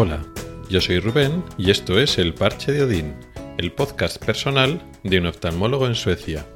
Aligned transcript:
Hola, 0.00 0.24
yo 0.70 0.80
soy 0.80 1.00
Rubén 1.00 1.42
y 1.58 1.72
esto 1.72 1.98
es 1.98 2.18
El 2.18 2.32
Parche 2.32 2.70
de 2.70 2.84
Odín, 2.84 3.16
el 3.58 3.72
podcast 3.72 4.24
personal 4.24 4.80
de 5.02 5.18
un 5.18 5.26
oftalmólogo 5.26 5.88
en 5.88 5.96
Suecia. 5.96 6.46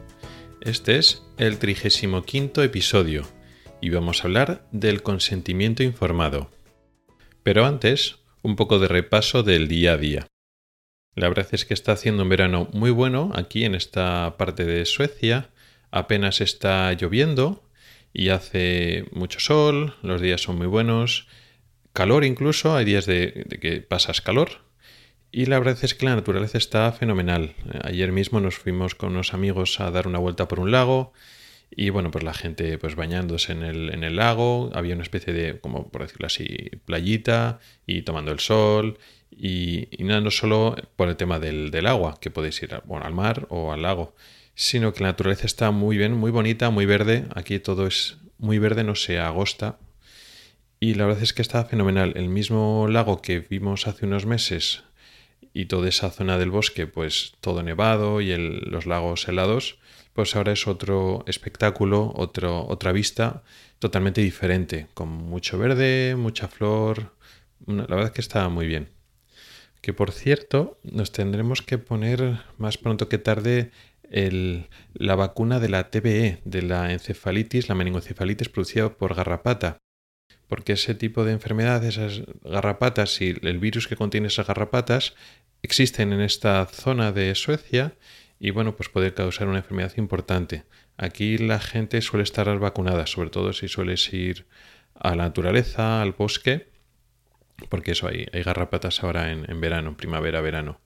Este 0.60 0.96
es 0.96 1.24
el 1.38 1.58
35 1.58 2.62
episodio 2.62 3.24
y 3.80 3.90
vamos 3.90 4.20
a 4.20 4.28
hablar 4.28 4.68
del 4.70 5.02
consentimiento 5.02 5.82
informado. 5.82 6.52
Pero 7.42 7.66
antes, 7.66 8.20
un 8.42 8.54
poco 8.54 8.78
de 8.78 8.86
repaso 8.86 9.42
del 9.42 9.66
día 9.66 9.94
a 9.94 9.96
día. 9.96 10.28
La 11.16 11.28
verdad 11.28 11.48
es 11.50 11.64
que 11.64 11.74
está 11.74 11.90
haciendo 11.90 12.22
un 12.22 12.28
verano 12.28 12.68
muy 12.72 12.92
bueno 12.92 13.32
aquí 13.34 13.64
en 13.64 13.74
esta 13.74 14.36
parte 14.38 14.64
de 14.64 14.86
Suecia. 14.86 15.50
Apenas 15.90 16.40
está 16.40 16.92
lloviendo 16.92 17.68
y 18.12 18.28
hace 18.28 19.06
mucho 19.10 19.40
sol, 19.40 19.96
los 20.00 20.20
días 20.20 20.42
son 20.42 20.58
muy 20.58 20.68
buenos, 20.68 21.26
calor 21.92 22.24
incluso, 22.24 22.74
hay 22.74 22.84
días 22.84 23.06
de, 23.06 23.46
que 23.60 23.80
pasas 23.80 24.20
calor. 24.20 24.62
Y 25.30 25.46
la 25.46 25.58
verdad 25.58 25.78
es 25.82 25.94
que 25.94 26.04
la 26.04 26.14
naturaleza 26.14 26.58
está 26.58 26.92
fenomenal. 26.92 27.54
Ayer 27.84 28.12
mismo 28.12 28.40
nos 28.40 28.56
fuimos 28.56 28.94
con 28.94 29.10
unos 29.10 29.32
amigos 29.32 29.80
a 29.80 29.90
dar 29.90 30.06
una 30.06 30.18
vuelta 30.18 30.46
por 30.46 30.60
un 30.60 30.70
lago 30.70 31.12
y 31.74 31.90
bueno, 31.90 32.10
pues 32.10 32.22
la 32.22 32.34
gente 32.34 32.76
pues 32.76 32.96
bañándose 32.96 33.52
en 33.52 33.62
el, 33.62 33.90
en 33.94 34.04
el 34.04 34.16
lago, 34.16 34.70
había 34.74 34.94
una 34.94 35.02
especie 35.02 35.32
de, 35.32 35.58
como 35.58 35.88
por 35.88 36.02
decirlo 36.02 36.26
así, 36.26 36.70
playita 36.84 37.60
y 37.86 38.02
tomando 38.02 38.30
el 38.30 38.40
sol 38.40 38.98
y, 39.30 39.88
nada, 40.00 40.20
no 40.20 40.30
solo 40.30 40.76
por 40.96 41.08
el 41.08 41.16
tema 41.16 41.38
del, 41.38 41.70
del, 41.70 41.86
agua, 41.86 42.18
que 42.20 42.30
podéis 42.30 42.62
ir 42.62 42.82
bueno, 42.84 43.06
al 43.06 43.14
mar 43.14 43.46
o 43.48 43.72
al 43.72 43.82
lago, 43.82 44.14
sino 44.54 44.92
que 44.92 45.02
la 45.02 45.10
naturaleza 45.10 45.46
está 45.46 45.70
muy 45.70 45.96
bien, 45.96 46.12
muy 46.12 46.30
bonita, 46.30 46.68
muy 46.68 46.84
verde. 46.84 47.24
Aquí 47.34 47.58
todo 47.58 47.86
es 47.86 48.18
muy 48.38 48.58
verde, 48.58 48.84
no 48.84 48.94
se 48.94 49.18
agosta. 49.18 49.78
Y 50.82 50.94
la 50.94 51.06
verdad 51.06 51.22
es 51.22 51.32
que 51.32 51.42
está 51.42 51.64
fenomenal. 51.64 52.14
El 52.16 52.28
mismo 52.28 52.88
lago 52.88 53.22
que 53.22 53.38
vimos 53.38 53.86
hace 53.86 54.04
unos 54.04 54.26
meses 54.26 54.82
y 55.54 55.66
toda 55.66 55.88
esa 55.88 56.10
zona 56.10 56.38
del 56.38 56.50
bosque, 56.50 56.88
pues 56.88 57.34
todo 57.40 57.62
nevado 57.62 58.20
y 58.20 58.36
los 58.36 58.86
lagos 58.86 59.28
helados, 59.28 59.78
pues 60.12 60.34
ahora 60.34 60.50
es 60.50 60.66
otro 60.66 61.22
espectáculo, 61.28 62.12
otro, 62.16 62.66
otra 62.66 62.90
vista 62.90 63.44
totalmente 63.78 64.22
diferente, 64.22 64.88
con 64.92 65.06
mucho 65.08 65.56
verde, 65.56 66.16
mucha 66.16 66.48
flor. 66.48 67.14
La 67.64 67.86
verdad 67.86 68.06
es 68.06 68.10
que 68.10 68.20
está 68.20 68.48
muy 68.48 68.66
bien. 68.66 68.88
Que 69.82 69.92
por 69.92 70.10
cierto, 70.10 70.80
nos 70.82 71.12
tendremos 71.12 71.62
que 71.62 71.78
poner 71.78 72.40
más 72.58 72.76
pronto 72.76 73.08
que 73.08 73.18
tarde 73.18 73.70
la 74.94 75.14
vacuna 75.14 75.60
de 75.60 75.68
la 75.68 75.90
TBE, 75.90 76.40
de 76.44 76.62
la 76.62 76.92
encefalitis, 76.92 77.68
la 77.68 77.76
meningoencefalitis 77.76 78.48
producida 78.48 78.88
por 78.88 79.14
garrapata. 79.14 79.78
Porque 80.52 80.74
ese 80.74 80.94
tipo 80.94 81.24
de 81.24 81.32
enfermedades, 81.32 81.96
esas 81.96 82.24
garrapatas 82.44 83.22
y 83.22 83.34
el 83.40 83.58
virus 83.58 83.88
que 83.88 83.96
contiene 83.96 84.26
esas 84.26 84.46
garrapatas 84.46 85.14
existen 85.62 86.12
en 86.12 86.20
esta 86.20 86.66
zona 86.66 87.10
de 87.10 87.34
Suecia 87.34 87.94
y 88.38 88.50
bueno, 88.50 88.76
pues 88.76 88.90
puede 88.90 89.14
causar 89.14 89.48
una 89.48 89.60
enfermedad 89.60 89.94
importante. 89.96 90.64
Aquí 90.98 91.38
la 91.38 91.58
gente 91.58 92.02
suele 92.02 92.24
estar 92.24 92.58
vacunada, 92.58 93.06
sobre 93.06 93.30
todo 93.30 93.54
si 93.54 93.66
sueles 93.66 94.12
ir 94.12 94.44
a 94.94 95.16
la 95.16 95.22
naturaleza, 95.22 96.02
al 96.02 96.12
bosque, 96.12 96.68
porque 97.70 97.92
eso 97.92 98.06
hay, 98.08 98.26
hay 98.34 98.42
garrapatas 98.42 99.02
ahora 99.02 99.32
en, 99.32 99.58
verano, 99.58 99.96
primavera, 99.96 100.42
verano. 100.42 100.82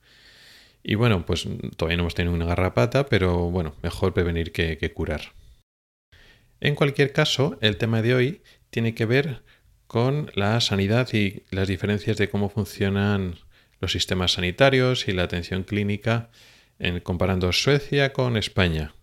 Y 0.81 0.95
bueno, 0.95 1.25
pues 1.25 1.45
todavía 1.75 1.97
no 1.97 2.03
hemos 2.03 2.15
tenido 2.15 2.33
una 2.33 2.45
garrapata, 2.45 3.07
pero 3.07 3.51
bueno, 3.51 3.75
mejor 3.83 4.13
prevenir 4.13 4.53
que, 4.53 4.77
que 4.77 4.93
curar. 4.93 5.33
En 6.61 6.73
cualquier 6.73 7.11
caso, 7.11 7.57
el 7.59 7.75
tema 7.75 8.01
de 8.01 8.15
hoy 8.15 8.41
tiene 8.69 8.95
que 8.95 9.05
ver 9.05 9.43
con 9.87 10.31
la 10.35 10.59
sanidad 10.61 11.11
y 11.13 11.43
las 11.49 11.67
diferencias 11.67 12.17
de 12.17 12.29
cómo 12.29 12.49
funcionan 12.49 13.35
los 13.79 13.91
sistemas 13.91 14.33
sanitarios 14.33 15.07
y 15.07 15.13
la 15.13 15.23
atención 15.23 15.63
clínica 15.63 16.29
en, 16.79 16.99
comparando 16.99 17.51
Suecia 17.53 18.13
con 18.13 18.37
España, 18.37 18.93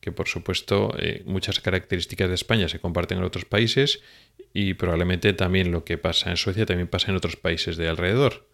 que 0.00 0.12
por 0.12 0.28
supuesto 0.28 0.94
eh, 0.98 1.22
muchas 1.26 1.60
características 1.60 2.28
de 2.28 2.34
España 2.34 2.68
se 2.68 2.80
comparten 2.80 3.18
en 3.18 3.24
otros 3.24 3.44
países 3.44 4.00
y 4.52 4.74
probablemente 4.74 5.32
también 5.32 5.70
lo 5.70 5.84
que 5.84 5.98
pasa 5.98 6.30
en 6.30 6.36
Suecia 6.36 6.66
también 6.66 6.88
pasa 6.88 7.10
en 7.10 7.16
otros 7.16 7.36
países 7.36 7.76
de 7.76 7.88
alrededor. 7.88 8.48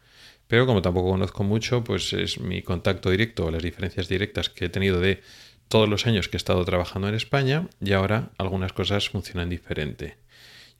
Pero 0.49 0.67
como 0.67 0.83
tampoco 0.83 1.11
conozco 1.11 1.45
mucho, 1.45 1.85
pues 1.85 2.13
es 2.13 2.41
mi 2.41 2.63
contacto 2.63 3.11
directo, 3.11 3.51
las 3.51 3.63
diferencias 3.63 4.09
directas 4.09 4.51
que 4.51 4.65
he 4.65 4.69
tenido 4.69 5.01
de 5.01 5.23
todos 5.69 5.89
los 5.89 6.09
años 6.09 6.29
que 6.29 6.37
he 6.37 6.39
estado 6.39 6.65
trabajando 6.65 7.09
en 7.09 7.15
España 7.15 7.69
y 7.81 7.93
ahora 7.93 8.31
algunas 8.37 8.73
cosas 8.73 9.09
funcionan 9.09 9.49
diferente. 9.49 10.17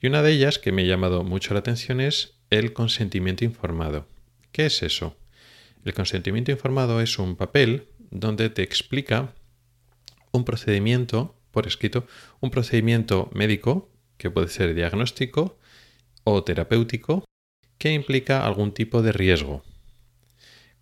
Y 0.01 0.07
una 0.07 0.23
de 0.23 0.31
ellas 0.31 0.57
que 0.57 0.71
me 0.71 0.81
ha 0.81 0.85
llamado 0.85 1.23
mucho 1.23 1.53
la 1.53 1.59
atención 1.59 2.01
es 2.01 2.33
el 2.49 2.73
consentimiento 2.73 3.45
informado. 3.45 4.07
¿Qué 4.51 4.65
es 4.65 4.81
eso? 4.81 5.15
El 5.85 5.93
consentimiento 5.93 6.51
informado 6.51 7.01
es 7.01 7.19
un 7.19 7.35
papel 7.35 7.87
donde 8.09 8.49
te 8.49 8.63
explica 8.63 9.35
un 10.31 10.43
procedimiento 10.43 11.35
por 11.51 11.67
escrito, 11.67 12.07
un 12.39 12.49
procedimiento 12.49 13.29
médico 13.33 13.91
que 14.17 14.31
puede 14.31 14.47
ser 14.47 14.73
diagnóstico 14.73 15.59
o 16.23 16.43
terapéutico 16.43 17.23
que 17.77 17.93
implica 17.93 18.43
algún 18.43 18.73
tipo 18.73 19.03
de 19.03 19.11
riesgo. 19.11 19.63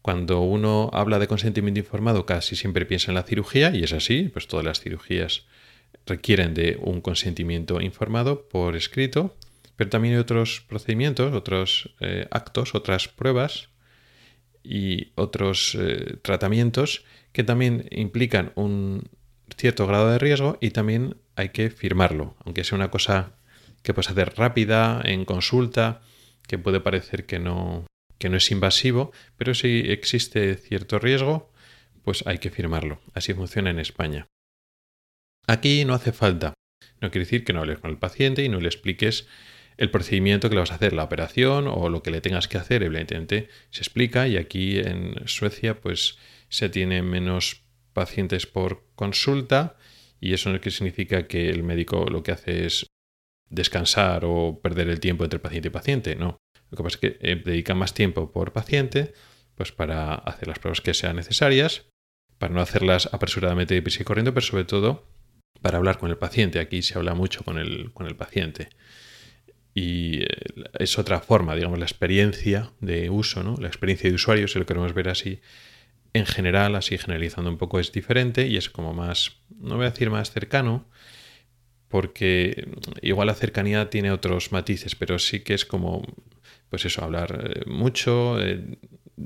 Cuando 0.02 0.40
uno 0.40 0.90
habla 0.94 1.19
de 1.19 1.28
consentimiento 1.28 1.81
informado 1.81 2.25
casi 2.25 2.56
siempre 2.56 2.85
piensa 2.85 3.12
en 3.12 3.16
la 3.16 3.24
cirugía 3.24 3.75
y 3.75 3.84
es 3.84 3.91
así, 3.91 4.29
pues 4.29 4.47
todas 4.47 4.66
las 4.66 4.79
cirugías 4.79 5.46
requieren 6.06 6.54
de 6.54 6.78
un 6.82 7.02
consentimiento 7.02 7.82
informado 7.82 8.48
por 8.48 8.76
escrito, 8.76 9.36
pero 9.76 9.90
también 9.90 10.16
hay 10.16 10.20
otros 10.20 10.62
procedimientos, 10.68 11.34
otros 11.34 11.94
eh, 12.00 12.28
actos, 12.32 12.76
otras 12.76 13.08
pruebas 13.08 13.70
y 14.64 15.12
otros 15.16 15.78
eh, 15.80 16.18
tratamientos 16.22 17.06
que 17.32 17.44
también 17.44 17.88
implican 17.92 18.52
un 18.56 19.09
cierto 19.56 19.88
grado 19.88 20.09
de 20.12 20.20
riesgo 20.20 20.58
y 20.62 20.72
también 20.72 21.18
hay 21.36 21.50
que 21.50 21.70
firmarlo, 21.70 22.36
aunque 22.44 22.64
sea 22.64 22.76
una 22.76 22.92
cosa 22.92 23.34
que 23.84 23.94
puedes 23.94 24.09
hacer 24.09 24.34
rápida, 24.36 25.02
en 25.06 25.26
consulta, 25.26 26.02
que 26.48 26.58
puede 26.58 26.82
parecer 26.82 27.26
que 27.26 27.40
no, 27.40 27.86
que 28.18 28.30
no 28.30 28.38
es 28.38 28.52
invasivo, 28.52 29.12
pero 29.38 29.54
si 29.54 29.80
existe 29.88 30.56
cierto 30.56 31.00
riesgo, 31.00 31.52
pues 32.04 32.26
hay 32.28 32.40
que 32.40 32.50
firmarlo. 32.50 33.00
Así 33.14 33.34
funciona 33.34 33.70
en 33.70 33.80
España. 33.80 34.28
Aquí 35.50 35.84
no 35.84 35.96
hace 35.96 36.12
falta. 36.12 36.54
No 37.02 37.10
quiere 37.10 37.26
decir 37.26 37.44
que 37.44 37.54
no 37.54 37.62
hables 37.62 37.80
con 37.80 37.90
el 37.90 37.98
paciente 37.98 38.44
y 38.44 38.50
no 38.50 38.60
le 38.60 38.68
expliques 38.68 39.28
el 39.78 39.90
procedimiento 39.90 40.48
que 40.48 40.54
le 40.54 40.60
vas 40.60 40.72
a 40.72 40.76
hacer, 40.76 40.94
la 40.94 41.04
operación 41.04 41.66
o 41.68 41.90
lo 41.90 42.04
que 42.04 42.12
le 42.12 42.22
tengas 42.22 42.48
que 42.48 42.60
hacer, 42.60 42.84
evidentemente 42.84 43.50
se 43.72 43.82
explica 43.82 44.28
y 44.28 44.38
aquí 44.38 44.78
en 44.78 45.16
Suecia 45.26 45.82
pues 45.82 46.20
se 46.50 46.70
tiene 46.70 47.02
menos 47.02 47.64
pacientes 47.94 48.46
por 48.46 48.86
consulta 48.94 49.76
y 50.22 50.34
eso 50.34 50.52
no 50.52 50.59
significa 50.62 51.26
que 51.26 51.50
el 51.50 51.64
médico 51.64 52.06
lo 52.12 52.22
que 52.22 52.32
hace 52.32 52.68
es 52.68 52.86
descansar 53.50 54.26
o 54.26 54.59
perder 54.62 54.88
el 54.88 55.00
tiempo 55.00 55.24
entre 55.24 55.40
paciente 55.40 55.70
y 55.70 55.72
paciente, 55.72 56.16
no. 56.16 56.38
Lo 56.70 56.78
que 56.78 56.84
pasa 56.84 57.00
es 57.02 57.02
que 57.02 57.18
eh, 57.22 57.42
dedica 57.44 57.74
más 57.74 57.96
tiempo 57.96 58.32
por 58.32 58.54
paciente 58.54 59.14
pues 59.56 59.72
para 59.72 60.14
hacer 60.14 60.48
las 60.48 60.59
pruebas 60.59 60.82
que 60.82 60.94
sean 60.94 61.16
necesarias, 61.16 61.88
para 62.38 62.54
no 62.54 62.62
hacerlas 62.62 63.09
apresuradamente 63.12 63.76
y 63.76 64.04
corriendo, 64.04 64.32
pero 64.36 64.46
sobre 64.46 64.66
todo 64.66 65.18
para 65.62 65.78
hablar 65.78 65.98
con 65.98 66.10
el 66.10 66.18
paciente. 66.18 66.60
Aquí 66.60 66.82
se 66.82 66.98
habla 66.98 67.14
mucho 67.14 67.44
con 67.44 67.58
el, 67.58 67.92
con 67.94 68.08
el 68.08 68.16
paciente 68.16 68.70
y 69.74 70.24
eh, 70.24 70.28
es 70.80 70.98
otra 70.98 71.20
forma, 71.20 71.56
digamos, 71.56 71.80
la 71.80 71.86
experiencia 71.86 72.72
de 72.80 73.10
uso, 73.10 73.44
¿no? 73.44 73.56
La 73.58 73.68
experiencia 73.68 74.09
de 74.09 74.16
usuario, 74.16 74.48
si 74.48 74.59
lo 74.59 74.66
queremos 74.66 74.94
ver 74.94 75.09
así, 75.09 75.41
en 76.14 76.26
general, 76.26 76.76
así 76.76 76.97
generalizando 76.97 77.50
un 77.50 77.58
poco, 77.58 77.79
es 77.79 77.91
diferente 77.91 78.47
y 78.47 78.58
es 78.58 78.70
como 78.70 78.94
más, 78.94 79.38
no 79.59 79.78
voy 79.78 79.85
a 79.85 79.91
decir 79.91 80.09
más 80.09 80.32
cercano, 80.32 80.88
porque 81.88 82.68
igual 83.02 83.28
la 83.28 83.35
cercanía 83.35 83.90
tiene 83.90 84.12
otros 84.12 84.52
matices, 84.52 84.96
pero 84.96 85.20
sí 85.20 85.41
que 85.41 85.53
es 85.53 85.66
como, 85.66 86.03
pues 86.70 86.86
eso, 86.86 87.04
hablar 87.04 87.52
eh, 87.56 87.64
mucho, 87.66 88.40
eh, 88.42 88.78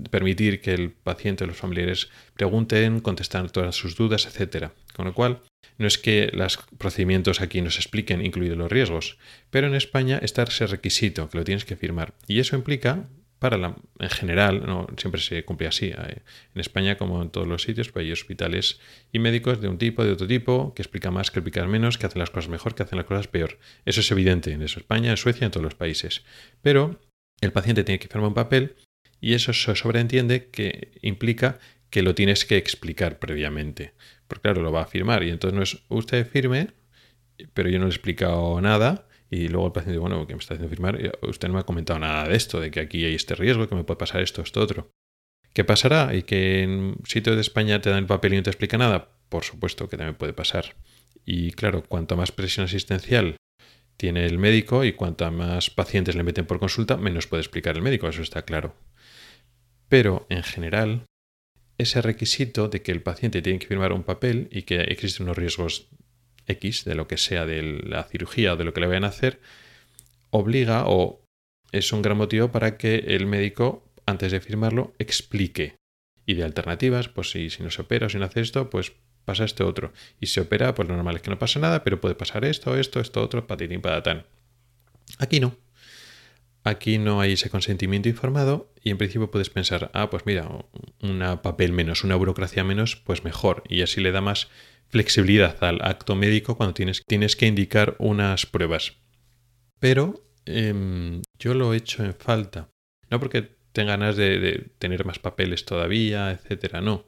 permitir 0.09 0.61
que 0.61 0.73
el 0.73 0.91
paciente 0.91 1.43
o 1.43 1.47
los 1.47 1.57
familiares 1.57 2.09
pregunten, 2.33 2.99
contestar 2.99 3.51
todas 3.51 3.75
sus 3.75 3.95
dudas, 3.95 4.25
etc. 4.25 4.71
Con 4.95 5.05
lo 5.05 5.13
cual, 5.13 5.41
no 5.77 5.87
es 5.87 5.97
que 5.97 6.29
los 6.33 6.57
procedimientos 6.77 7.41
aquí 7.41 7.61
nos 7.61 7.77
expliquen, 7.77 8.25
incluidos 8.25 8.57
los 8.57 8.71
riesgos, 8.71 9.17
pero 9.49 9.67
en 9.67 9.75
España 9.75 10.19
está 10.21 10.43
ese 10.43 10.67
requisito 10.67 11.29
que 11.29 11.37
lo 11.37 11.43
tienes 11.43 11.65
que 11.65 11.75
firmar. 11.75 12.13
Y 12.27 12.39
eso 12.39 12.55
implica, 12.55 13.07
para 13.39 13.57
la, 13.57 13.75
en 13.99 14.09
general, 14.09 14.63
no 14.65 14.87
siempre 14.97 15.19
se 15.19 15.43
cumple 15.43 15.67
así. 15.67 15.87
Eh, 15.87 16.21
en 16.55 16.61
España, 16.61 16.97
como 16.97 17.21
en 17.21 17.29
todos 17.29 17.47
los 17.47 17.63
sitios, 17.63 17.91
pues 17.91 18.05
hay 18.05 18.11
hospitales 18.11 18.79
y 19.11 19.19
médicos 19.19 19.61
de 19.61 19.67
un 19.67 19.77
tipo, 19.77 20.03
de 20.03 20.11
otro 20.11 20.27
tipo, 20.27 20.73
que 20.73 20.81
explican 20.81 21.13
más, 21.13 21.29
que 21.29 21.39
explican 21.39 21.69
menos, 21.69 21.97
que 21.97 22.05
hacen 22.05 22.19
las 22.19 22.29
cosas 22.29 22.49
mejor, 22.49 22.75
que 22.75 22.83
hacen 22.83 22.97
las 22.97 23.05
cosas 23.05 23.27
peor. 23.27 23.59
Eso 23.85 23.99
es 23.99 24.11
evidente 24.11 24.51
en 24.51 24.61
España, 24.61 25.11
en 25.11 25.17
Suecia, 25.17 25.45
en 25.45 25.51
todos 25.51 25.63
los 25.63 25.75
países. 25.75 26.23
Pero 26.61 26.99
el 27.45 27.51
paciente 27.51 27.83
tiene 27.83 27.99
que 27.99 28.07
firmar 28.07 28.29
un 28.29 28.33
papel 28.33 28.75
y 29.19 29.33
eso 29.33 29.53
se 29.53 29.75
sobreentiende 29.75 30.49
que 30.49 30.91
implica 31.01 31.59
que 31.89 32.01
lo 32.01 32.15
tienes 32.15 32.45
que 32.45 32.57
explicar 32.57 33.19
previamente. 33.19 33.93
Porque 34.27 34.41
claro, 34.41 34.61
lo 34.61 34.71
va 34.71 34.81
a 34.81 34.87
firmar 34.87 35.23
y 35.23 35.29
entonces 35.29 35.55
no 35.55 35.63
es 35.63 35.83
usted 35.89 36.27
firme, 36.27 36.69
pero 37.53 37.69
yo 37.69 37.79
no 37.79 37.85
le 37.85 37.91
he 37.91 37.95
explicado 37.95 38.59
nada 38.61 39.07
y 39.29 39.47
luego 39.47 39.67
el 39.67 39.73
paciente, 39.73 39.99
bueno, 39.99 40.27
que 40.27 40.33
me 40.33 40.39
está 40.39 40.53
haciendo 40.53 40.69
firmar, 40.69 41.19
usted 41.21 41.47
no 41.47 41.55
me 41.55 41.59
ha 41.61 41.63
comentado 41.63 41.99
nada 41.99 42.27
de 42.27 42.35
esto, 42.35 42.59
de 42.59 42.71
que 42.71 42.79
aquí 42.79 43.05
hay 43.05 43.15
este 43.15 43.35
riesgo, 43.35 43.67
que 43.67 43.75
me 43.75 43.83
puede 43.83 43.97
pasar 43.97 44.21
esto, 44.21 44.41
esto, 44.41 44.61
otro. 44.61 44.91
¿Qué 45.53 45.63
pasará? 45.63 46.15
¿Y 46.15 46.23
que 46.23 46.63
en 46.63 46.95
sitio 47.05 47.35
de 47.35 47.41
España 47.41 47.79
te 47.79 47.89
dan 47.89 47.99
el 47.99 48.05
papel 48.07 48.33
y 48.33 48.37
no 48.37 48.43
te 48.43 48.49
explica 48.49 48.77
nada? 48.77 49.11
Por 49.29 49.43
supuesto 49.43 49.87
que 49.87 49.97
también 49.97 50.15
puede 50.15 50.33
pasar. 50.33 50.75
Y 51.25 51.51
claro, 51.51 51.83
cuanto 51.87 52.17
más 52.17 52.31
presión 52.31 52.65
asistencial 52.65 53.37
tiene 54.03 54.25
el 54.25 54.37
médico 54.37 54.83
y 54.83 54.91
cuanto 54.91 55.31
más 55.31 55.69
pacientes 55.69 56.17
le 56.17 56.23
meten 56.23 56.45
por 56.45 56.59
consulta, 56.59 56.97
menos 56.97 57.25
puede 57.25 57.39
explicar 57.39 57.77
el 57.77 57.81
médico, 57.81 58.09
eso 58.09 58.21
está 58.21 58.41
claro. 58.41 58.75
Pero 59.87 60.27
en 60.27 60.43
general, 60.43 61.05
ese 61.77 62.01
requisito 62.01 62.67
de 62.67 62.81
que 62.81 62.91
el 62.91 63.01
paciente 63.01 63.41
tiene 63.41 63.59
que 63.59 63.67
firmar 63.67 63.93
un 63.93 64.03
papel 64.03 64.49
y 64.51 64.63
que 64.63 64.81
existen 64.81 65.23
unos 65.23 65.37
riesgos 65.37 65.87
X 66.47 66.83
de 66.83 66.95
lo 66.95 67.07
que 67.07 67.15
sea 67.15 67.45
de 67.45 67.63
la 67.63 68.03
cirugía 68.03 68.55
o 68.55 68.57
de 68.57 68.65
lo 68.65 68.73
que 68.73 68.81
le 68.81 68.87
vayan 68.87 69.05
a 69.05 69.07
hacer, 69.07 69.39
obliga 70.31 70.83
o 70.87 71.23
es 71.71 71.93
un 71.93 72.01
gran 72.01 72.17
motivo 72.17 72.51
para 72.51 72.75
que 72.75 72.95
el 73.07 73.25
médico 73.25 73.89
antes 74.05 74.33
de 74.33 74.41
firmarlo, 74.41 74.93
explique. 74.99 75.77
Y 76.25 76.33
de 76.33 76.43
alternativas, 76.43 77.07
pues 77.07 77.31
si, 77.31 77.49
si 77.49 77.63
no 77.63 77.69
se 77.69 77.81
opera 77.81 78.07
o 78.07 78.09
si 78.09 78.17
no 78.17 78.25
hace 78.25 78.41
esto, 78.41 78.69
pues 78.69 78.91
pasa 79.25 79.45
esto 79.45 79.67
otro. 79.67 79.93
Y 80.19 80.27
se 80.27 80.41
opera, 80.41 80.73
pues 80.75 80.87
lo 80.87 80.95
normal 80.95 81.15
es 81.15 81.21
que 81.21 81.29
no 81.29 81.39
pase 81.39 81.59
nada, 81.59 81.83
pero 81.83 82.01
puede 82.01 82.15
pasar 82.15 82.45
esto, 82.45 82.77
esto, 82.77 82.99
esto, 82.99 83.21
otro, 83.21 83.47
patitín, 83.47 83.81
patatán. 83.81 84.25
Aquí 85.19 85.39
no. 85.39 85.55
Aquí 86.63 86.97
no 86.97 87.19
hay 87.19 87.33
ese 87.33 87.49
consentimiento 87.49 88.07
informado 88.07 88.71
y 88.81 88.89
en 88.89 88.97
principio 88.97 89.29
puedes 89.29 89.49
pensar, 89.49 89.91
ah, 89.93 90.09
pues 90.09 90.25
mira, 90.25 90.47
una 91.01 91.41
papel 91.41 91.73
menos, 91.73 92.05
una 92.05 92.15
burocracia 92.15 92.63
menos, 92.63 92.95
pues 92.95 93.23
mejor. 93.25 93.63
Y 93.67 93.81
así 93.81 93.99
le 93.99 94.11
da 94.13 94.21
más 94.21 94.47
flexibilidad 94.87 95.61
al 95.63 95.79
acto 95.81 96.15
médico 96.15 96.55
cuando 96.55 96.73
tienes, 96.73 97.03
tienes 97.05 97.35
que 97.35 97.47
indicar 97.47 97.95
unas 97.99 98.45
pruebas. 98.45 98.93
Pero 99.79 100.25
em, 100.45 101.21
yo 101.37 101.53
lo 101.53 101.73
he 101.73 101.77
hecho 101.77 102.03
en 102.03 102.13
falta. 102.13 102.69
No 103.09 103.19
porque 103.19 103.57
tengan 103.73 103.99
ganas 103.99 104.15
de, 104.15 104.69
tener 104.77 105.03
más 105.03 105.19
papeles 105.19 105.65
todavía, 105.65 106.31
etcétera. 106.31 106.79
No. 106.79 107.05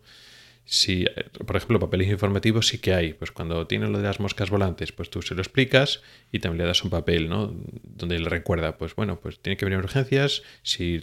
Si, 0.66 1.06
por 1.46 1.56
ejemplo, 1.56 1.80
papeles 1.80 2.10
informativos 2.10 2.68
sí 2.68 2.80
que 2.80 2.94
hay. 2.94 3.14
Pues 3.14 3.32
cuando 3.32 3.68
tiene 3.68 3.88
lo 3.88 4.00
de 4.00 4.04
las 4.04 4.20
moscas 4.20 4.50
volantes, 4.50 4.92
pues 4.92 5.10
tú 5.12 5.22
se 5.22 5.36
lo 5.36 5.42
explicas 5.42 6.02
y 6.32 6.40
también 6.40 6.64
le 6.64 6.66
das 6.66 6.84
un 6.84 6.90
papel, 6.90 7.30
¿no? 7.30 7.54
Donde 7.84 8.20
le 8.20 8.28
recuerda, 8.30 8.78
pues 8.78 8.96
bueno, 8.96 9.20
pues 9.20 9.40
tiene 9.40 9.58
que 9.58 9.66
venir 9.66 9.80
urgencias 9.80 10.42
si 10.64 11.00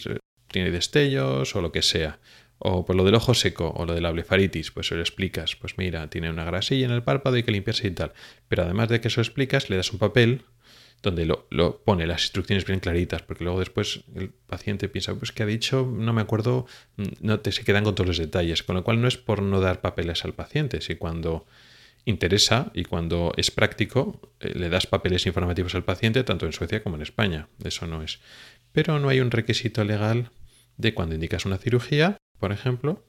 tiene 0.48 0.70
destellos 0.70 1.54
o 1.54 1.62
lo 1.62 1.70
que 1.70 1.82
sea. 1.82 2.18
O 2.58 2.84
por 2.84 2.94
lo 2.96 3.04
del 3.04 3.14
ojo 3.14 3.34
seco 3.34 3.72
o 3.76 3.86
lo 3.86 3.94
de 3.94 4.00
la 4.00 4.10
blefaritis, 4.10 4.70
pues 4.70 4.88
se 4.88 4.96
lo 4.96 5.00
explicas. 5.00 5.56
Pues 5.56 5.78
mira, 5.78 6.08
tiene 6.10 6.30
una 6.30 6.44
grasilla 6.44 6.86
en 6.86 6.92
el 6.92 7.02
párpado 7.02 7.36
y 7.36 7.42
que 7.42 7.52
limpiarse 7.52 7.88
y 7.88 7.92
tal. 7.92 8.12
Pero 8.48 8.64
además 8.64 8.88
de 8.88 9.00
que 9.00 9.08
eso 9.08 9.20
explicas, 9.20 9.70
le 9.70 9.76
das 9.76 9.92
un 9.92 9.98
papel 9.98 10.42
donde 11.02 11.26
lo, 11.26 11.82
pone 11.84 12.06
las 12.06 12.22
instrucciones 12.22 12.64
bien 12.64 12.80
claritas, 12.80 13.22
porque 13.22 13.44
luego 13.44 13.58
después 13.58 14.04
el 14.14 14.30
paciente 14.30 14.88
piensa, 14.88 15.14
pues 15.14 15.32
que 15.32 15.42
ha 15.42 15.46
dicho, 15.46 15.84
no 15.92 16.12
me 16.12 16.22
acuerdo, 16.22 16.66
mm, 16.96 17.02
no 17.20 17.40
te 17.40 17.50
se 17.50 17.64
quedan 17.64 17.84
con 17.84 17.94
todos 17.94 18.06
los 18.06 18.18
detalles, 18.18 18.62
con 18.62 18.76
lo 18.76 18.84
cual 18.84 19.00
no 19.00 19.08
es 19.08 19.16
por 19.16 19.42
no 19.42 19.60
dar 19.60 19.80
papeles 19.80 20.24
al 20.24 20.34
paciente, 20.34 20.80
si 20.80 20.94
cuando 20.94 21.46
interesa 22.04 22.70
y 22.74 22.84
cuando 22.84 23.32
es 23.36 23.50
práctico 23.50 24.20
eh, 24.40 24.52
le 24.54 24.68
das 24.68 24.86
papeles 24.86 25.26
informativos 25.26 25.74
al 25.74 25.84
paciente 25.84 26.24
tanto 26.24 26.46
en 26.46 26.52
Suecia 26.52 26.82
como 26.82 26.96
en 26.96 27.02
España, 27.02 27.48
eso 27.64 27.86
no 27.86 28.02
es. 28.02 28.20
Pero 28.72 28.98
no 28.98 29.08
hay 29.08 29.20
un 29.20 29.30
requisito 29.30 29.84
legal 29.84 30.30
de 30.76 30.94
cuando 30.94 31.14
indicas 31.14 31.44
una 31.46 31.58
cirugía, 31.58 32.16
por 32.38 32.52
ejemplo, 32.52 33.04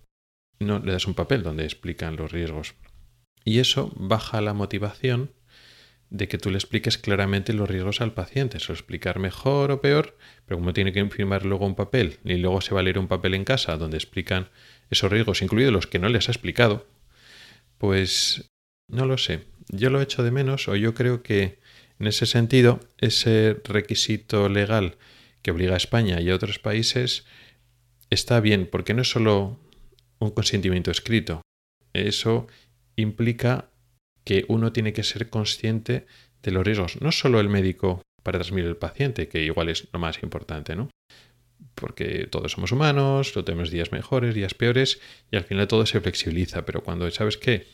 no 0.59 0.79
le 0.79 0.91
das 0.91 1.07
un 1.07 1.13
papel 1.13 1.43
donde 1.43 1.63
explican 1.63 2.15
los 2.15 2.31
riesgos. 2.31 2.75
Y 3.45 3.59
eso 3.59 3.91
baja 3.95 4.41
la 4.41 4.53
motivación 4.53 5.31
de 6.13 6.27
que 6.27 6.37
tú 6.37 6.51
le 6.51 6.57
expliques 6.57 6.99
claramente 6.99 7.53
los 7.53 7.67
riesgos 7.67 7.99
al 7.99 8.13
paciente. 8.13 8.59
Se 8.59 8.71
explicar 8.71 9.17
mejor 9.17 9.71
o 9.71 9.81
peor, 9.81 10.15
pero 10.45 10.59
como 10.59 10.71
tiene 10.71 10.93
que 10.93 11.03
firmar 11.09 11.43
luego 11.43 11.65
un 11.65 11.73
papel 11.73 12.19
y 12.23 12.35
luego 12.35 12.61
se 12.61 12.75
va 12.75 12.81
a 12.81 12.83
leer 12.83 12.99
un 12.99 13.07
papel 13.07 13.33
en 13.33 13.43
casa 13.43 13.77
donde 13.77 13.97
explican 13.97 14.49
esos 14.91 15.11
riesgos, 15.11 15.41
incluidos 15.41 15.73
los 15.73 15.87
que 15.87 15.97
no 15.97 16.09
les 16.09 16.29
ha 16.29 16.31
explicado, 16.31 16.85
pues 17.79 18.51
no 18.87 19.07
lo 19.07 19.17
sé. 19.17 19.45
Yo 19.69 19.89
lo 19.89 20.01
echo 20.01 20.21
de 20.21 20.29
menos 20.29 20.67
o 20.67 20.75
yo 20.75 20.93
creo 20.93 21.23
que 21.23 21.57
en 21.97 22.05
ese 22.05 22.27
sentido 22.27 22.79
ese 22.99 23.59
requisito 23.63 24.49
legal 24.49 24.97
que 25.41 25.49
obliga 25.49 25.73
a 25.73 25.77
España 25.77 26.21
y 26.21 26.29
a 26.29 26.35
otros 26.35 26.59
países 26.59 27.25
está 28.11 28.39
bien, 28.39 28.69
porque 28.71 28.93
no 28.93 29.01
es 29.01 29.09
solo 29.09 29.59
un 30.19 30.29
consentimiento 30.29 30.91
escrito. 30.91 31.41
Eso 31.93 32.45
implica 32.95 33.72
que 34.23 34.45
uno 34.47 34.71
tiene 34.71 34.93
que 34.93 35.03
ser 35.03 35.29
consciente 35.29 36.05
de 36.41 36.51
los 36.51 36.65
riesgos, 36.65 37.01
no 37.01 37.11
solo 37.11 37.39
el 37.39 37.49
médico 37.49 38.01
para 38.21 38.39
transmitir 38.39 38.69
al 38.69 38.77
paciente, 38.77 39.27
que 39.27 39.43
igual 39.43 39.69
es 39.69 39.87
lo 39.91 39.99
más 39.99 40.21
importante, 40.23 40.75
¿no? 40.75 40.89
Porque 41.75 42.27
todos 42.27 42.51
somos 42.51 42.71
humanos, 42.71 43.33
no 43.35 43.43
tenemos 43.43 43.69
días 43.69 43.91
mejores, 43.91 44.35
días 44.35 44.53
peores, 44.53 44.99
y 45.31 45.35
al 45.35 45.43
final 45.43 45.67
todo 45.67 45.85
se 45.85 45.99
flexibiliza, 45.99 46.65
pero 46.65 46.83
cuando 46.83 47.09
sabes 47.11 47.37
que 47.37 47.67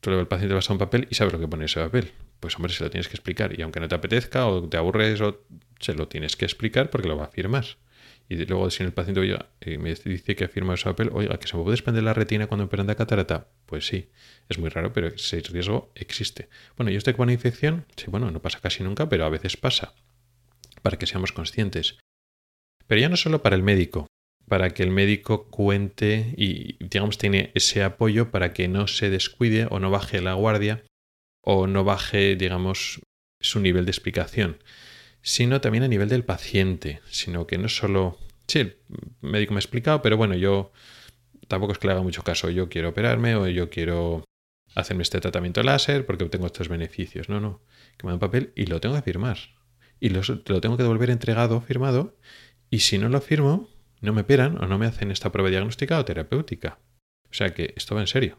tú 0.00 0.10
le 0.10 0.18
al 0.18 0.28
paciente 0.28 0.54
vas 0.54 0.68
a 0.70 0.72
un 0.72 0.78
papel 0.78 1.08
y 1.10 1.14
sabes 1.14 1.32
lo 1.32 1.40
que 1.40 1.48
pone 1.48 1.64
ese 1.64 1.80
papel, 1.80 2.12
pues 2.40 2.56
hombre, 2.56 2.72
se 2.72 2.84
lo 2.84 2.90
tienes 2.90 3.08
que 3.08 3.14
explicar, 3.14 3.58
y 3.58 3.62
aunque 3.62 3.80
no 3.80 3.88
te 3.88 3.94
apetezca 3.94 4.46
o 4.46 4.68
te 4.68 4.76
aburres, 4.76 5.20
o 5.20 5.40
se 5.80 5.94
lo 5.94 6.08
tienes 6.08 6.36
que 6.36 6.44
explicar 6.44 6.90
porque 6.90 7.08
lo 7.08 7.16
va 7.16 7.24
a 7.24 7.28
firmar. 7.28 7.64
Y 8.28 8.44
luego, 8.44 8.70
si 8.70 8.82
el 8.82 8.92
paciente 8.92 9.20
oiga, 9.20 9.50
eh, 9.60 9.78
me 9.78 9.94
dice 9.94 10.34
que 10.34 10.44
ha 10.44 10.48
firmado 10.48 10.74
ese 10.74 10.84
papel, 10.86 11.10
oiga, 11.12 11.38
que 11.38 11.46
se 11.46 11.56
me 11.56 11.62
puede 11.62 11.74
desprender 11.74 12.02
la 12.02 12.12
retina 12.12 12.48
cuando 12.48 12.66
de 12.66 12.96
catarata. 12.96 13.48
Pues 13.66 13.86
sí, 13.86 14.10
es 14.48 14.58
muy 14.58 14.68
raro, 14.68 14.92
pero 14.92 15.08
ese 15.08 15.40
riesgo 15.40 15.92
existe. 15.94 16.48
Bueno, 16.76 16.90
¿y 16.90 16.96
esto 16.96 17.14
con 17.14 17.24
una 17.24 17.32
infección? 17.32 17.86
Sí, 17.96 18.06
bueno, 18.08 18.30
no 18.30 18.42
pasa 18.42 18.60
casi 18.60 18.82
nunca, 18.82 19.08
pero 19.08 19.24
a 19.24 19.28
veces 19.28 19.56
pasa. 19.56 19.94
Para 20.82 20.98
que 20.98 21.06
seamos 21.06 21.32
conscientes. 21.32 21.98
Pero 22.88 23.00
ya 23.00 23.08
no 23.08 23.16
solo 23.16 23.42
para 23.42 23.54
el 23.54 23.62
médico, 23.62 24.08
para 24.48 24.70
que 24.70 24.82
el 24.82 24.90
médico 24.90 25.48
cuente 25.48 26.34
y, 26.36 26.76
digamos, 26.84 27.18
tiene 27.18 27.52
ese 27.54 27.84
apoyo 27.84 28.32
para 28.32 28.52
que 28.52 28.66
no 28.66 28.88
se 28.88 29.08
descuide 29.08 29.68
o 29.70 29.78
no 29.78 29.90
baje 29.90 30.20
la 30.20 30.34
guardia 30.34 30.84
o 31.42 31.68
no 31.68 31.84
baje, 31.84 32.34
digamos, 32.34 33.00
su 33.40 33.60
nivel 33.60 33.84
de 33.84 33.90
explicación 33.92 34.58
sino 35.26 35.60
también 35.60 35.82
a 35.82 35.88
nivel 35.88 36.08
del 36.08 36.24
paciente, 36.24 37.00
sino 37.10 37.48
que 37.48 37.58
no 37.58 37.68
solo... 37.68 38.16
Sí, 38.46 38.60
el 38.60 38.76
médico 39.22 39.54
me 39.54 39.58
ha 39.58 39.60
explicado, 39.60 40.00
pero 40.00 40.16
bueno, 40.16 40.36
yo 40.36 40.70
tampoco 41.48 41.72
es 41.72 41.78
que 41.78 41.88
le 41.88 41.94
haga 41.94 42.02
mucho 42.02 42.22
caso, 42.22 42.48
yo 42.48 42.68
quiero 42.68 42.90
operarme 42.90 43.34
o 43.34 43.48
yo 43.48 43.68
quiero 43.68 44.22
hacerme 44.76 45.02
este 45.02 45.18
tratamiento 45.18 45.64
láser 45.64 46.06
porque 46.06 46.26
tengo 46.26 46.46
estos 46.46 46.68
beneficios. 46.68 47.28
No, 47.28 47.40
no, 47.40 47.60
que 47.96 48.06
me 48.06 48.12
da 48.12 48.14
un 48.14 48.20
papel 48.20 48.52
y 48.54 48.66
lo 48.66 48.80
tengo 48.80 48.94
que 48.94 49.02
firmar. 49.02 49.36
Y 49.98 50.10
lo, 50.10 50.20
lo 50.22 50.60
tengo 50.60 50.76
que 50.76 50.84
devolver 50.84 51.10
entregado, 51.10 51.60
firmado, 51.60 52.16
y 52.70 52.78
si 52.78 52.96
no 52.96 53.08
lo 53.08 53.20
firmo, 53.20 53.68
no 54.00 54.12
me 54.12 54.20
operan 54.20 54.62
o 54.62 54.68
no 54.68 54.78
me 54.78 54.86
hacen 54.86 55.10
esta 55.10 55.32
prueba 55.32 55.50
diagnóstica 55.50 55.98
o 55.98 56.04
terapéutica. 56.04 56.78
O 57.28 57.34
sea 57.34 57.52
que 57.52 57.74
esto 57.76 57.96
va 57.96 58.02
en 58.02 58.06
serio, 58.06 58.38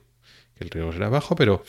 que 0.56 0.64
el 0.64 0.70
riesgo 0.70 0.94
será 0.94 1.10
bajo, 1.10 1.36
pero 1.36 1.66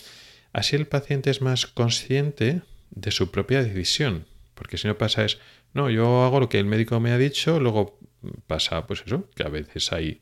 así 0.52 0.76
el 0.76 0.86
paciente 0.86 1.30
es 1.30 1.42
más 1.42 1.66
consciente 1.66 2.62
de 2.90 3.10
su 3.10 3.32
propia 3.32 3.64
decisión 3.64 4.24
porque 4.58 4.76
si 4.76 4.88
no 4.88 4.98
pasa 4.98 5.24
es, 5.24 5.38
no, 5.72 5.88
yo 5.88 6.24
hago 6.24 6.40
lo 6.40 6.48
que 6.48 6.58
el 6.58 6.66
médico 6.66 6.98
me 6.98 7.12
ha 7.12 7.18
dicho, 7.18 7.60
luego 7.60 8.00
pasa 8.48 8.86
pues 8.86 9.04
eso, 9.06 9.30
que 9.36 9.44
a 9.44 9.48
veces 9.48 9.92
hay 9.92 10.20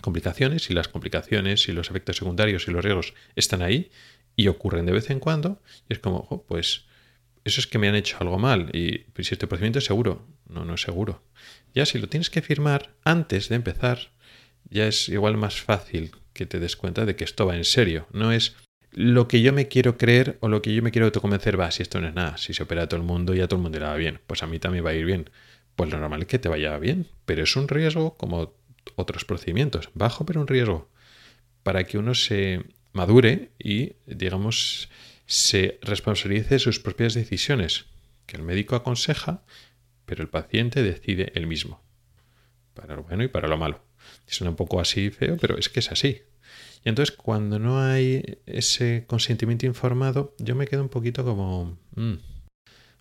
complicaciones 0.00 0.70
y 0.70 0.74
las 0.74 0.88
complicaciones 0.88 1.68
y 1.68 1.72
los 1.72 1.90
efectos 1.90 2.16
secundarios 2.16 2.66
y 2.66 2.70
los 2.70 2.82
riesgos 2.82 3.12
están 3.36 3.60
ahí 3.60 3.90
y 4.34 4.48
ocurren 4.48 4.86
de 4.86 4.92
vez 4.92 5.10
en 5.10 5.20
cuando 5.20 5.62
y 5.88 5.92
es 5.92 5.98
como, 5.98 6.44
pues 6.48 6.86
eso 7.44 7.60
es 7.60 7.66
que 7.66 7.78
me 7.78 7.88
han 7.88 7.94
hecho 7.94 8.16
algo 8.20 8.38
mal 8.38 8.70
y 8.72 8.98
pues, 9.12 9.28
si 9.28 9.34
este 9.34 9.46
procedimiento 9.46 9.78
es 9.78 9.84
seguro, 9.84 10.26
no, 10.48 10.64
no 10.64 10.74
es 10.74 10.80
seguro. 10.80 11.22
Ya 11.74 11.84
si 11.84 11.98
lo 11.98 12.08
tienes 12.08 12.30
que 12.30 12.40
firmar 12.40 12.94
antes 13.04 13.50
de 13.50 13.56
empezar, 13.56 14.10
ya 14.70 14.86
es 14.86 15.10
igual 15.10 15.36
más 15.36 15.60
fácil 15.60 16.12
que 16.32 16.46
te 16.46 16.60
des 16.60 16.76
cuenta 16.76 17.04
de 17.04 17.14
que 17.14 17.24
esto 17.24 17.44
va 17.44 17.56
en 17.56 17.64
serio, 17.64 18.08
no 18.10 18.32
es 18.32 18.56
lo 18.94 19.28
que 19.28 19.42
yo 19.42 19.52
me 19.52 19.68
quiero 19.68 19.98
creer 19.98 20.38
o 20.40 20.48
lo 20.48 20.62
que 20.62 20.74
yo 20.74 20.82
me 20.82 20.90
quiero 20.90 21.06
autoconvencer 21.06 21.58
va, 21.58 21.70
si 21.70 21.82
esto 21.82 22.00
no 22.00 22.08
es 22.08 22.14
nada, 22.14 22.36
si 22.38 22.54
se 22.54 22.62
opera 22.62 22.82
a 22.82 22.88
todo 22.88 23.00
el 23.00 23.06
mundo 23.06 23.34
y 23.34 23.40
a 23.40 23.48
todo 23.48 23.56
el 23.56 23.62
mundo 23.62 23.78
le 23.78 23.84
va 23.84 23.96
bien, 23.96 24.20
pues 24.26 24.42
a 24.42 24.46
mí 24.46 24.58
también 24.58 24.84
va 24.84 24.90
a 24.90 24.94
ir 24.94 25.04
bien. 25.04 25.30
Pues 25.76 25.90
lo 25.90 25.98
normal 25.98 26.22
es 26.22 26.28
que 26.28 26.38
te 26.38 26.48
vaya 26.48 26.78
bien, 26.78 27.08
pero 27.24 27.42
es 27.42 27.56
un 27.56 27.68
riesgo 27.68 28.14
como 28.16 28.54
otros 28.94 29.24
procedimientos, 29.24 29.90
bajo 29.94 30.24
pero 30.24 30.40
un 30.40 30.46
riesgo, 30.46 30.88
para 31.62 31.84
que 31.84 31.98
uno 31.98 32.14
se 32.14 32.64
madure 32.92 33.50
y, 33.58 33.94
digamos, 34.06 34.88
se 35.26 35.78
responsabilice 35.82 36.54
de 36.54 36.58
sus 36.60 36.78
propias 36.78 37.14
decisiones, 37.14 37.86
que 38.26 38.36
el 38.36 38.42
médico 38.42 38.76
aconseja, 38.76 39.42
pero 40.06 40.22
el 40.22 40.28
paciente 40.28 40.82
decide 40.82 41.32
él 41.34 41.46
mismo, 41.46 41.82
para 42.74 42.94
lo 42.94 43.02
bueno 43.02 43.24
y 43.24 43.28
para 43.28 43.48
lo 43.48 43.56
malo. 43.56 43.80
Suena 44.26 44.50
un 44.50 44.56
poco 44.56 44.80
así 44.80 45.10
feo, 45.10 45.36
pero 45.40 45.58
es 45.58 45.68
que 45.68 45.80
es 45.80 45.90
así. 45.90 46.22
Y 46.84 46.90
entonces 46.90 47.16
cuando 47.16 47.58
no 47.58 47.80
hay 47.80 48.38
ese 48.46 49.04
consentimiento 49.06 49.64
informado, 49.64 50.34
yo 50.38 50.54
me 50.54 50.66
quedo 50.66 50.82
un 50.82 50.90
poquito 50.90 51.24
como... 51.24 51.78
Mm, 51.96 52.14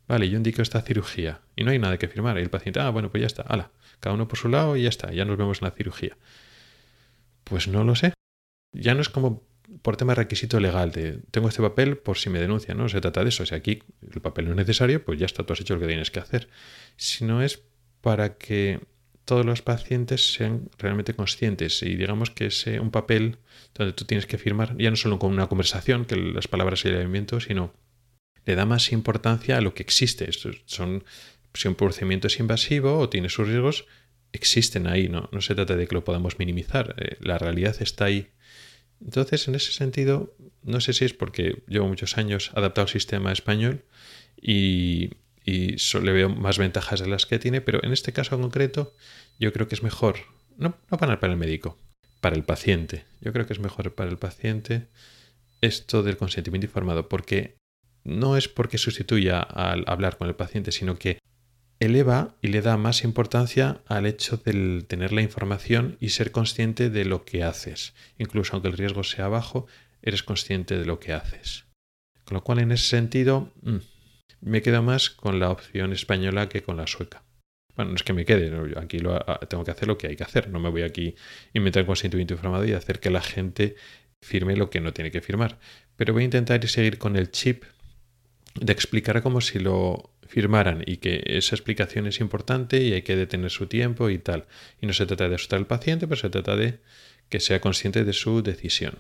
vale, 0.08 0.30
yo 0.30 0.38
indico 0.38 0.62
esta 0.62 0.82
cirugía 0.82 1.42
y 1.56 1.66
no 1.66 1.72
hay 1.72 1.80
nada 1.80 1.98
que 1.98 2.08
firmar. 2.08 2.38
Y 2.38 2.42
el 2.42 2.50
paciente, 2.50 2.80
ah, 2.80 2.90
bueno, 2.90 3.12
pues 3.12 3.22
ya 3.22 3.28
está, 3.28 3.42
ala, 3.44 3.72
cada 4.00 4.16
uno 4.16 4.28
por 4.28 4.40
su 4.40 4.48
lado 4.48 4.78
y 4.78 4.84
ya 4.84 4.90
está, 4.90 5.12
ya 5.12 5.26
nos 5.26 5.38
vemos 5.38 5.62
en 5.62 5.68
la 5.68 5.72
cirugía. 5.72 6.18
Pues 7.44 7.68
no 7.68 7.84
lo 7.84 7.96
sé. 7.96 8.14
Ya 8.72 8.96
no 8.96 9.02
es 9.02 9.10
como 9.10 9.44
por 9.82 9.98
tema 9.98 10.16
requisito 10.16 10.60
legal, 10.60 10.92
de 10.92 11.20
tengo 11.32 11.50
este 11.50 11.62
papel 11.62 11.98
por 11.98 12.18
si 12.18 12.30
me 12.30 12.40
denuncian, 12.40 12.78
¿no? 12.78 12.88
Se 12.88 13.02
trata 13.02 13.24
de 13.24 13.30
eso. 13.30 13.46
Si 13.46 13.54
aquí 13.54 13.84
el 14.14 14.22
papel 14.22 14.46
no 14.46 14.52
es 14.52 14.58
necesario, 14.58 15.04
pues 15.04 15.20
ya 15.20 15.26
está, 15.26 15.44
tú 15.44 15.54
has 15.54 15.60
hecho 15.60 15.74
lo 15.76 15.82
que 15.82 15.88
tienes 15.88 16.10
que 16.10 16.20
hacer. 16.20 16.48
Si 16.96 17.26
no 17.26 17.42
es 17.42 17.62
para 18.02 18.38
que 18.38 18.80
todos 19.26 19.46
los 19.46 19.62
pacientes 19.62 20.34
sean 20.34 20.70
realmente 20.78 21.14
conscientes 21.14 21.82
y 21.84 21.96
digamos 21.96 22.30
que 22.30 22.48
es 22.48 22.66
un 22.68 22.92
papel 22.92 23.38
donde 23.74 23.94
tú 23.94 24.06
tienes 24.06 24.26
que 24.26 24.38
firmar, 24.38 24.76
ya 24.78 24.90
no 24.90 24.96
solo 24.96 25.20
con 25.20 25.32
una 25.32 25.48
conversación, 25.48 26.06
que 26.06 26.16
las 26.16 26.48
palabras 26.48 26.84
y 26.86 26.90
el 26.90 26.96
movimiento, 26.96 27.40
sino 27.40 27.74
le 28.46 28.56
da 28.56 28.66
más 28.66 28.92
importancia 28.92 29.58
a 29.58 29.62
lo 29.62 29.74
que 29.74 29.84
existe. 29.84 30.30
son, 30.66 31.04
si 31.54 31.68
un 31.68 31.76
procedimiento 31.76 32.28
es 32.28 32.40
invasivo 32.40 32.98
o 33.00 33.10
tiene 33.10 33.30
sus 33.30 33.48
riesgos, 33.48 33.86
existen 34.34 34.88
ahí, 34.88 35.08
no, 35.08 35.30
no 35.32 35.42
se 35.42 35.56
trata 35.56 35.76
de 35.76 35.88
que 35.88 35.96
lo 35.96 36.04
podamos 36.04 36.40
minimizar, 36.40 36.96
eh, 36.98 37.18
la 37.22 37.38
realidad 37.38 37.76
está 37.80 38.06
ahí. 38.06 38.28
Entonces, 39.00 39.48
en 39.48 39.56
ese 39.56 39.72
sentido, 39.72 40.36
no 40.64 40.82
sé 40.82 40.94
si 40.94 41.06
es 41.06 41.14
porque 41.14 41.64
llevo 41.68 41.88
muchos 41.88 42.18
años 42.18 42.52
adaptado 42.56 42.86
al 42.86 42.92
sistema 42.92 43.32
español 43.32 43.84
y, 44.42 45.12
y 45.46 45.76
le 46.00 46.12
veo 46.12 46.30
más 46.30 46.58
ventajas 46.58 47.00
de 47.00 47.08
las 47.08 47.26
que 47.26 47.40
tiene, 47.40 47.62
pero 47.62 47.84
en 47.84 47.92
este 47.92 48.14
caso 48.14 48.40
concreto 48.40 48.94
yo 49.40 49.52
creo 49.52 49.68
que 49.68 49.76
es 49.76 49.84
mejor, 49.84 50.16
no, 50.58 50.78
no 50.90 50.98
para 50.98 51.18
el 51.22 51.38
médico, 51.38 51.78
para 52.22 52.36
el 52.36 52.44
paciente. 52.44 53.06
Yo 53.22 53.34
creo 53.34 53.46
que 53.46 53.54
es 53.54 53.60
mejor 53.60 53.94
para 53.94 54.10
el 54.10 54.18
paciente 54.18 54.88
esto 55.62 56.04
del 56.04 56.18
consentimiento 56.18 56.68
informado, 56.68 57.10
porque 57.10 57.56
no 58.04 58.38
es 58.38 58.48
porque 58.48 58.78
sustituya 58.78 59.40
al 59.40 59.86
hablar 59.88 60.18
con 60.18 60.28
el 60.28 60.36
paciente, 60.36 60.72
sino 60.72 60.98
que 60.98 61.20
eleva 61.80 62.36
y 62.42 62.48
le 62.48 62.62
da 62.62 62.78
más 62.78 63.04
importancia 63.04 63.82
al 63.88 64.06
hecho 64.06 64.38
de 64.38 64.84
tener 64.84 65.12
la 65.12 65.22
información 65.22 65.98
y 66.00 66.10
ser 66.10 66.32
consciente 66.32 66.90
de 66.90 67.06
lo 67.06 67.26
que 67.26 67.44
haces. 67.44 67.94
Incluso 68.18 68.54
aunque 68.54 68.70
el 68.70 68.78
riesgo 68.78 69.04
sea 69.04 69.28
bajo, 69.28 69.68
eres 70.02 70.24
consciente 70.24 70.78
de 70.78 70.86
lo 70.86 71.00
que 71.00 71.14
haces. 71.14 71.66
Con 72.26 72.36
lo 72.36 72.44
cual, 72.44 72.60
en 72.60 72.72
ese 72.72 72.88
sentido, 72.88 73.52
mm, 73.62 73.78
me 74.44 74.62
quedo 74.62 74.84
más 74.84 75.10
con 75.10 75.40
la 75.40 75.50
opción 75.50 75.94
española 75.94 76.50
que 76.50 76.62
con 76.62 76.78
la 76.78 76.88
sueca. 76.88 77.24
Bueno, 77.76 77.92
no 77.92 77.96
es 77.96 78.04
que 78.04 78.14
me 78.14 78.26
quede, 78.26 78.52
aquí 78.78 79.00
lo, 79.00 79.20
tengo 79.50 79.64
que 79.64 79.72
hacer 79.72 79.88
lo 79.88 79.98
que 79.98 80.08
hay 80.08 80.16
que 80.16 80.24
hacer. 80.24 80.50
No 80.50 80.60
me 80.60 80.70
voy 80.70 80.84
aquí 80.84 81.16
a 81.54 81.58
inventar 81.58 81.86
consentimiento 81.86 82.36
informado 82.36 82.66
y 82.66 82.74
hacer 82.74 83.00
que 83.00 83.10
la 83.10 83.22
gente 83.22 83.76
firme 84.22 84.56
lo 84.56 84.70
que 84.70 84.80
no 84.80 84.94
tiene 84.94 85.12
que 85.12 85.22
firmar. 85.22 85.60
Pero 85.96 86.14
voy 86.14 86.24
a 86.24 86.26
intentar 86.26 86.66
seguir 86.68 86.98
con 86.98 87.16
el 87.16 87.32
chip 87.32 87.64
de 88.60 88.72
explicar 88.72 89.24
como 89.24 89.42
si 89.42 89.60
lo 89.60 90.12
firmaran 90.28 90.84
y 90.86 90.98
que 90.98 91.24
esa 91.26 91.56
explicación 91.56 92.06
es 92.06 92.20
importante 92.20 92.82
y 92.82 92.94
hay 92.94 93.02
que 93.02 93.16
detener 93.16 93.50
su 93.50 93.68
tiempo 93.68 94.10
y 94.10 94.20
tal. 94.20 94.46
Y 94.82 94.86
no 94.86 94.94
se 94.94 95.06
trata 95.06 95.28
de 95.28 95.36
asustar 95.36 95.58
al 95.58 95.68
paciente, 95.68 96.08
pero 96.08 96.20
se 96.20 96.30
trata 96.30 96.56
de 96.56 96.80
que 97.30 97.40
sea 97.40 97.60
consciente 97.60 98.04
de 98.04 98.14
su 98.14 98.44
decisión. 98.44 99.00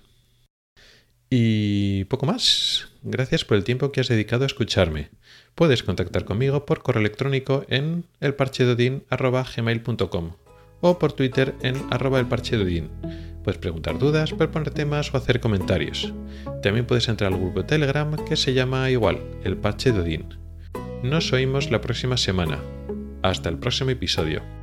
Y 1.30 2.06
poco 2.06 2.26
más. 2.26 2.90
Gracias 3.02 3.44
por 3.46 3.58
el 3.58 3.64
tiempo 3.64 3.92
que 3.92 4.02
has 4.02 4.08
dedicado 4.08 4.44
a 4.44 4.48
escucharme. 4.48 5.10
Puedes 5.56 5.84
contactar 5.84 6.26
conmigo 6.26 6.66
por 6.66 6.82
correo 6.82 7.02
electrónico 7.02 7.64
en 7.68 8.06
elparchedodin.gmail.com 8.22 10.32
o 10.82 11.00
por 11.00 11.14
Twitter 11.14 11.56
en 11.62 11.76
elparchedodin. 11.92 12.90
Puedes 13.44 13.60
preguntar 13.60 14.00
dudas, 14.00 14.34
proponer 14.34 14.72
temas 14.72 15.14
o 15.14 15.18
hacer 15.18 15.40
comentarios. 15.40 16.14
También 16.62 16.86
puedes 16.86 17.08
entrar 17.08 17.32
al 17.32 17.40
grupo 17.40 17.62
de 17.62 17.68
Telegram 17.68 18.16
que 18.26 18.36
se 18.36 18.54
llama 18.54 18.90
igual, 18.90 19.22
el 19.44 19.56
Parche 19.58 19.94
Nos 21.04 21.32
oímos 21.34 21.72
la 21.72 21.82
próxima 21.82 22.18
semana. 22.18 22.60
Hasta 23.22 23.50
el 23.50 23.60
próximo 23.60 23.92
episodio. 23.92 24.63